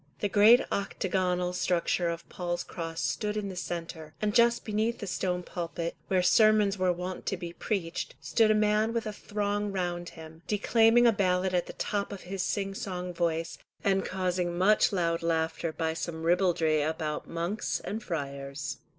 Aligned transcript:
The 0.19 0.29
great 0.29 0.61
octagonal 0.71 1.53
structure 1.53 2.09
of 2.09 2.27
Paul's 2.27 2.63
Cross 2.63 3.01
stood 3.01 3.37
in 3.37 3.49
the 3.49 3.55
centre, 3.55 4.15
and 4.19 4.33
just 4.33 4.65
beneath 4.65 4.97
the 4.97 5.05
stone 5.05 5.43
pulpit, 5.43 5.95
where 6.07 6.21
the 6.21 6.25
sermons 6.25 6.75
were 6.75 6.91
wont 6.91 7.27
to 7.27 7.37
be 7.37 7.53
preached, 7.53 8.15
stood 8.19 8.49
a 8.49 8.55
man 8.55 8.93
with 8.93 9.05
a 9.05 9.13
throng 9.13 9.71
round 9.71 10.09
him, 10.17 10.41
declaiming 10.47 11.05
a 11.05 11.11
ballad 11.11 11.53
at 11.53 11.67
the 11.67 11.73
top 11.73 12.11
of 12.11 12.21
his 12.21 12.41
sing 12.41 12.73
song 12.73 13.13
voice, 13.13 13.59
and 13.83 14.03
causing 14.03 14.57
much 14.57 14.91
loud 14.91 15.21
laughter 15.21 15.71
by 15.71 15.93
some 15.93 16.23
ribaldry 16.23 16.81
about 16.81 17.27
monks 17.29 17.79
and 17.79 18.01
friars. 18.01 18.77